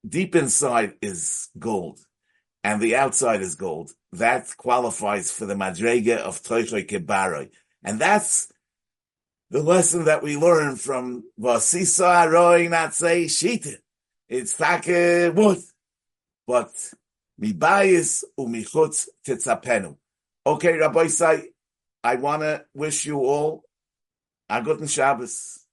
deep 0.06 0.34
inside 0.34 0.94
is 1.00 1.48
gold 1.58 2.00
and 2.64 2.80
the 2.80 2.96
outside 2.96 3.42
is 3.42 3.54
gold, 3.54 3.92
that 4.12 4.56
qualifies 4.56 5.30
for 5.30 5.44
the 5.44 5.54
madrega 5.54 6.16
of 6.16 6.42
Toichle 6.42 6.88
Kebaroi. 6.88 7.50
And 7.84 8.00
that's 8.00 8.50
the 9.50 9.62
lesson 9.62 10.06
that 10.06 10.22
we 10.22 10.38
learn 10.38 10.76
from 10.76 11.24
Vasisa 11.38 12.26
Aroi 12.26 12.68
Natsei 12.70 13.26
Shita. 13.26 13.76
It's 14.28 14.56
take 14.56 15.34
wood, 15.36 15.58
but 16.46 16.70
mibayis 17.40 18.24
umichutz 18.40 19.08
titzapenu. 19.28 19.96
Okay, 20.46 20.78
Rabbi 20.78 21.08
Say, 21.08 21.50
I 22.02 22.16
want 22.16 22.42
to 22.42 22.64
wish 22.74 23.04
you 23.04 23.18
all 23.18 23.62
a 24.48 24.62
good 24.62 24.88
Shabbos. 24.88 25.63